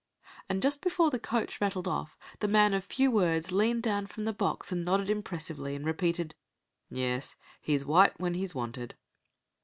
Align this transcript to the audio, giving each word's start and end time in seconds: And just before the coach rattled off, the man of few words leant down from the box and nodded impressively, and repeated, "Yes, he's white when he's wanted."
And 0.49 0.63
just 0.63 0.81
before 0.81 1.11
the 1.11 1.19
coach 1.19 1.61
rattled 1.61 1.87
off, 1.87 2.17
the 2.39 2.47
man 2.47 2.73
of 2.73 2.83
few 2.83 3.11
words 3.11 3.51
leant 3.51 3.83
down 3.83 4.07
from 4.07 4.25
the 4.25 4.33
box 4.33 4.71
and 4.71 4.83
nodded 4.83 5.11
impressively, 5.11 5.75
and 5.75 5.85
repeated, 5.85 6.33
"Yes, 6.89 7.35
he's 7.61 7.85
white 7.85 8.19
when 8.19 8.33
he's 8.33 8.55
wanted." 8.55 8.95